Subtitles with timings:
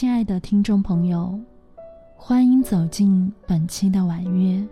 [0.00, 1.38] 亲爱的听众朋友，
[2.16, 4.66] 欢迎走进本期的婉约。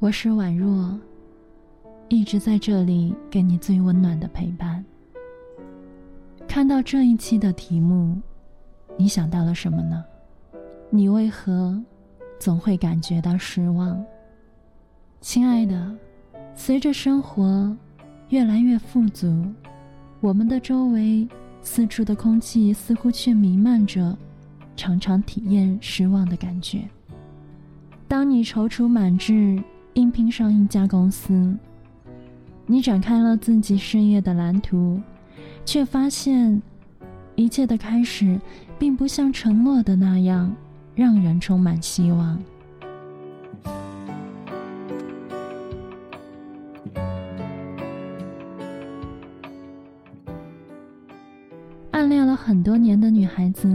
[0.00, 0.98] 我是婉若，
[2.08, 4.84] 一直在这里给你最温暖的陪伴。
[6.48, 8.20] 看到这一期的题目，
[8.96, 10.04] 你想到了什么呢？
[10.90, 11.80] 你为何
[12.40, 14.04] 总会感觉到失望？
[15.20, 15.96] 亲爱的，
[16.56, 17.72] 随着生活
[18.30, 19.44] 越来越富足，
[20.18, 21.28] 我们的周围
[21.66, 24.16] 四处的空气似乎却弥漫着
[24.76, 26.88] 常常体验失望的感觉。
[28.06, 29.60] 当你踌躇满志
[29.94, 31.54] 应聘上一家公司，
[32.66, 35.02] 你展开了自己事业的蓝图，
[35.64, 36.62] 却发现
[37.34, 38.40] 一切的开始
[38.78, 40.54] 并不像承诺的那样
[40.94, 42.40] 让人充满希望。
[52.46, 53.66] 很多年的女孩子，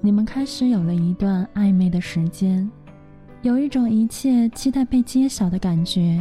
[0.00, 2.68] 你们开始有了一段暧昧的时间，
[3.42, 6.20] 有一种一切期待被揭晓的感觉。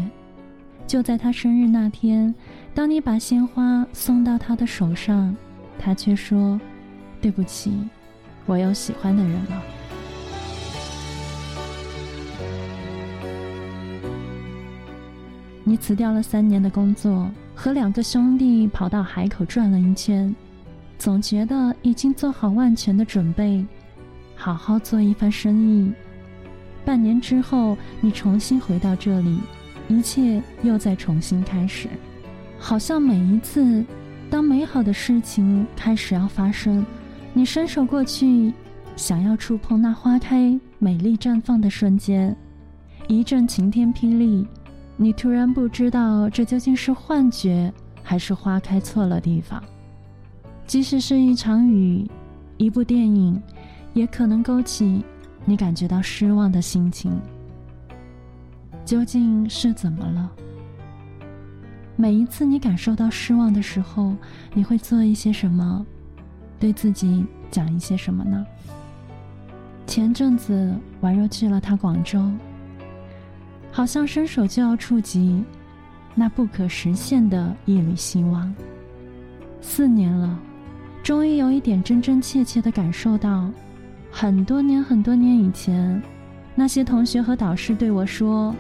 [0.86, 2.32] 就在他生日那天，
[2.76, 5.36] 当你把鲜花送到他的手上，
[5.80, 6.62] 他却说
[7.20, 7.74] ：“对不起，
[8.46, 9.64] 我有喜欢的人了。”
[15.66, 20.36] 你辞掉了三年的工作，和两个兄弟跑到海口转了一圈。
[21.02, 23.66] 总觉得已经做好万全的准备，
[24.36, 25.92] 好好做一番生意。
[26.86, 29.40] 半年之后，你重新回到这里，
[29.88, 31.90] 一切又在重新开始。
[32.60, 33.84] 好像每一次，
[34.30, 36.86] 当美好的事情开始要发生，
[37.34, 38.54] 你伸手过去，
[38.96, 42.38] 想要触碰那花开、美丽绽放的瞬间，
[43.08, 44.46] 一阵晴天霹雳，
[44.98, 47.74] 你突然不知道这究竟是幻觉，
[48.04, 49.60] 还是花开错了地方。
[50.72, 52.10] 即使是一场雨，
[52.56, 53.38] 一部电影，
[53.94, 55.04] 也可能勾起
[55.44, 57.12] 你感觉到失望的心情。
[58.86, 60.32] 究竟是怎么了？
[61.98, 64.16] 每一次你感受到失望的时候，
[64.54, 65.86] 你会做一些什么？
[66.58, 68.46] 对自己讲一些什么呢？
[69.86, 72.32] 前阵子，宛若去了趟广州，
[73.74, 75.44] 好像伸手就要触及
[76.16, 78.56] 那不可实现的一缕希望。
[79.60, 80.40] 四年了。
[81.04, 83.50] 终于有一点真真切切的感受到，
[84.12, 86.02] 很多年很多年以前，
[86.54, 88.56] 那些同学和导师对我说：“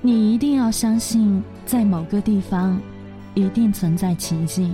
[0.00, 2.80] 你一定要相信，在某个地方，
[3.34, 4.72] 一定存在奇迹。”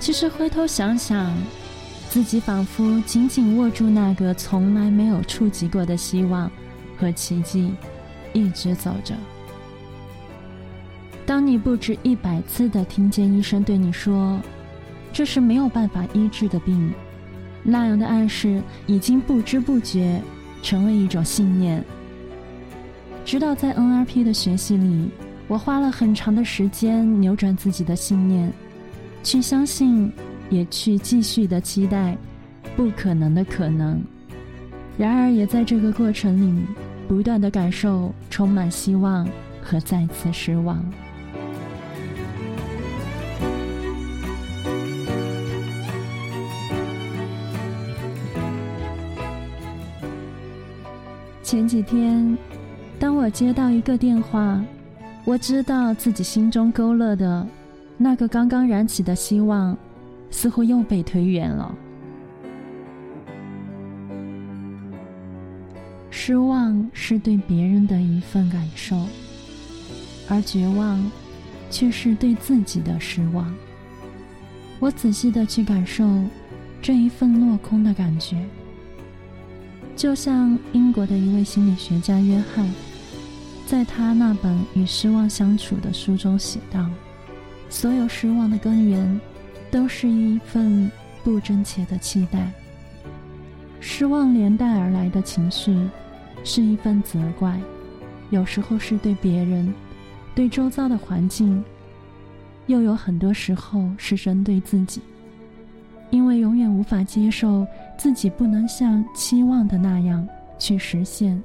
[0.00, 1.32] 其实回头想想，
[2.08, 6.50] 自己仿佛紧紧握住那个从来没有触及过的希望
[6.96, 7.72] 和奇迹，
[8.32, 9.14] 一直走着。
[11.26, 14.38] 当你不止一百次的听见医生对你说，
[15.14, 16.92] 这是没有办法医治的病，
[17.62, 20.20] 那样的暗示已经不知不觉
[20.60, 21.82] 成为一种信念。
[23.24, 25.08] 直到在 NRP 的学习里，
[25.46, 28.52] 我花了很长的时间扭转自己的信念，
[29.22, 30.12] 去相信，
[30.50, 32.18] 也去继续的期待
[32.74, 34.02] 不可能的可能。
[34.98, 36.60] 然而，也在这个过程里，
[37.06, 39.24] 不断的感受充满希望
[39.62, 40.84] 和再次失望。
[51.54, 52.36] 前几天，
[52.98, 54.60] 当我接到一个电话，
[55.24, 57.46] 我知道自己心中勾勒的
[57.96, 59.78] 那个刚刚燃起的希望，
[60.32, 61.72] 似乎又被推远了。
[66.10, 68.96] 失望是对别人的一份感受，
[70.28, 71.08] 而绝望，
[71.70, 73.54] 却是对自己的失望。
[74.80, 76.04] 我仔细的去感受
[76.82, 78.44] 这一份落空的感觉。
[79.96, 82.68] 就像英国的一位心理学家约翰，
[83.64, 86.90] 在他那本《与失望相处》的书中写道
[87.70, 89.20] ：“所有失望的根源，
[89.70, 90.90] 都是一份
[91.22, 92.50] 不真切的期待。
[93.80, 95.74] 失望连带而来的情绪，
[96.42, 97.58] 是一份责怪，
[98.30, 99.72] 有时候是对别人，
[100.34, 101.62] 对周遭的环境，
[102.66, 105.00] 又有很多时候是针对自己。”
[106.14, 107.66] 因为永远无法接受
[107.98, 110.24] 自己不能像期望的那样
[110.56, 111.42] 去实现，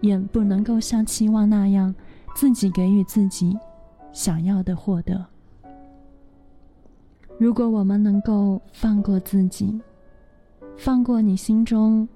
[0.00, 1.94] 也不能够像期望那样
[2.34, 3.54] 自己给予自己
[4.10, 5.22] 想要的获得。
[7.36, 9.78] 如果我们能够放过自己，
[10.78, 12.08] 放过你心中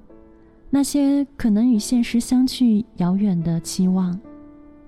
[0.71, 4.19] 那些可能与现实相去遥远的期望，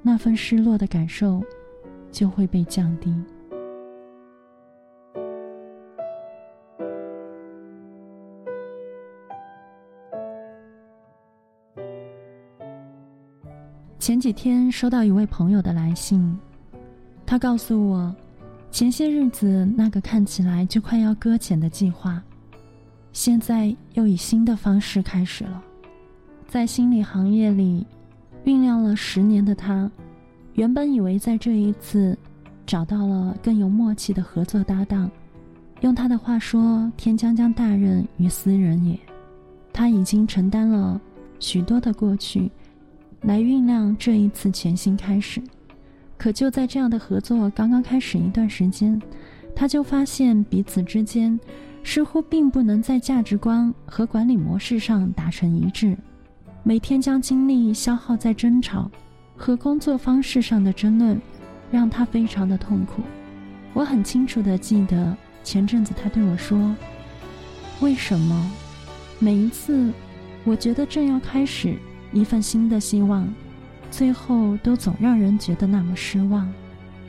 [0.01, 1.43] 那份失落的感受
[2.11, 3.15] 就会被降低。
[14.09, 16.35] 前几天收到一位朋友的来信，
[17.27, 18.17] 他告诉我，
[18.71, 22.23] 前些日子那个看起来就快要搁浅的计划，
[23.13, 25.63] 现在又以新的方式开始了。
[26.47, 27.87] 在心理行业里
[28.47, 29.91] 酝酿了十年的他，
[30.55, 32.17] 原本以为在这一次
[32.65, 35.11] 找到了更有默契的合作搭档。
[35.83, 38.99] 用他的话说：“天将降大任于斯人也。”
[39.71, 40.99] 他已经承担了
[41.41, 42.51] 许多的过去。
[43.23, 45.43] 来酝酿这一次全新开始，
[46.17, 49.01] 可就在这样的合作刚刚开始一段时间，
[49.55, 51.39] 他就发现彼此之间
[51.83, 55.97] 似乎并不能在价值观和管理模式上达成一致，
[56.63, 58.91] 每天将精力消耗在争吵
[59.37, 61.21] 和工作方式上的争论，
[61.71, 63.03] 让他非常的痛苦。
[63.75, 66.75] 我很清楚的记得前阵子他对我说
[67.81, 68.51] ：“为什么
[69.19, 69.93] 每一次
[70.45, 71.77] 我觉得正要开始？”
[72.13, 73.29] 一份新的希望，
[73.91, 76.51] 最后都总让人觉得那么失望。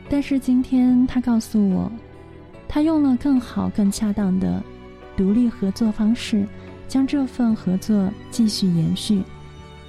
[0.10, 1.92] 但是今天他告诉我，
[2.68, 4.62] 他用了更好、更恰当的
[5.16, 6.48] 独立合作方式，
[6.88, 9.24] 将这份合作继续延续，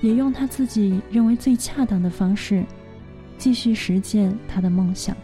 [0.01, 2.65] 也用他自己认为最恰当的方式，
[3.39, 5.17] 继续实践他的梦想。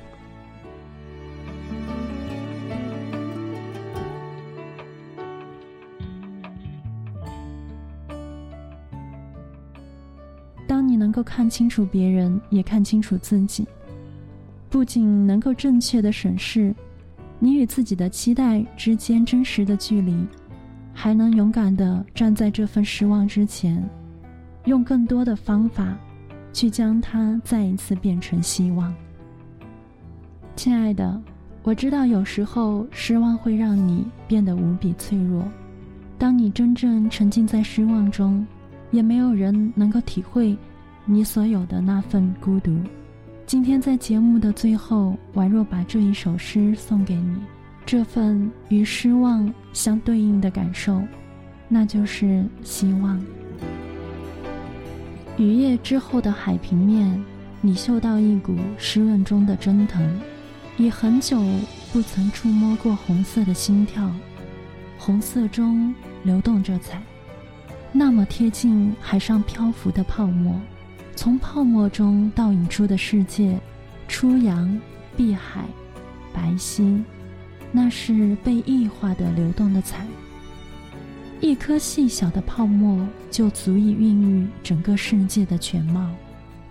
[10.86, 13.66] 你能够看清楚别人，也看清楚自己，
[14.68, 16.74] 不仅能够正确的审视
[17.38, 20.16] 你与自己的期待之间真实的距离，
[20.92, 23.82] 还能勇敢的站在这份失望之前，
[24.64, 25.96] 用更多的方法
[26.52, 28.94] 去将它再一次变成希望。
[30.54, 31.20] 亲爱的，
[31.62, 35.46] 我知道有时候失望会让你变得无比脆弱，
[36.16, 38.46] 当你真正沉浸在失望中，
[38.90, 40.56] 也没有人能够体会。
[41.08, 42.76] 你所有的那份孤独，
[43.46, 47.36] 今天在节目的最后，宛若把这一首诗送给你。
[47.86, 51.00] 这份与失望相对应的感受，
[51.68, 53.24] 那就是希望。
[55.38, 57.24] 雨夜之后的海平面，
[57.60, 60.04] 你嗅到一股湿润中的蒸腾，
[60.76, 61.40] 已很久
[61.92, 64.10] 不曾触摸过红色的心跳，
[64.98, 65.94] 红色中
[66.24, 67.00] 流动着彩，
[67.92, 70.60] 那么贴近海上漂浮的泡沫。
[71.16, 73.58] 从泡沫中倒影出的世界，
[74.06, 74.78] 初阳、
[75.16, 75.64] 碧海、
[76.32, 77.02] 白皙，
[77.72, 80.06] 那是被异化的流动的彩。
[81.40, 86.14] 一颗细小的泡沫就足以孕育整个世界的全貌，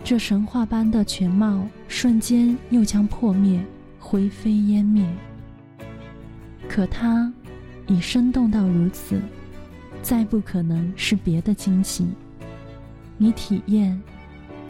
[0.04, 3.60] 这神话般的全貌瞬间又将破灭，
[4.00, 5.04] 灰飞烟灭。
[6.70, 7.34] 可它
[7.88, 9.20] 已生动到如此，
[10.04, 12.08] 再不可能是别的惊喜。
[13.18, 14.00] 你体验。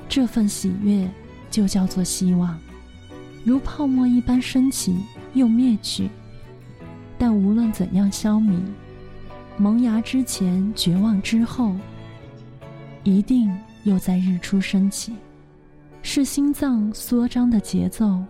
[0.07, 1.09] 这份喜悦
[1.51, 2.57] 就叫做希望，
[3.43, 4.95] 如泡沫一般升起
[5.33, 6.09] 又灭去。
[7.17, 8.59] 但无论怎样消弭，
[9.57, 11.75] 萌芽之前、绝望之后，
[13.03, 13.49] 一定
[13.83, 15.13] 又在日出升起。
[16.01, 18.23] 是心脏缩张的节奏，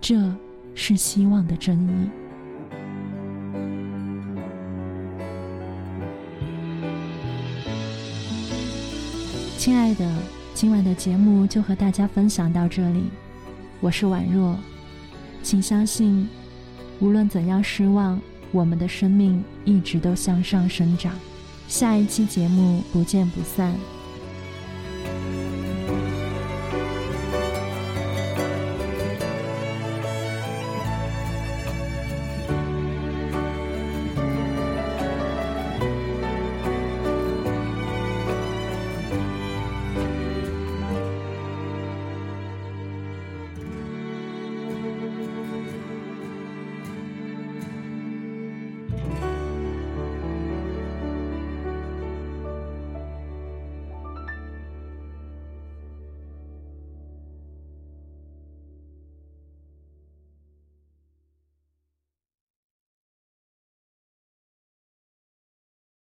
[0.00, 0.34] 这
[0.74, 2.08] 是希望的真意。
[9.58, 10.43] 亲爱的。
[10.64, 13.04] 今晚的节目就和大家分享到这里，
[13.80, 14.56] 我是宛若，
[15.42, 16.26] 请相信，
[17.00, 18.18] 无论怎样失望，
[18.50, 21.12] 我们的生命一直都向上生长。
[21.68, 23.74] 下一期节目不见不散。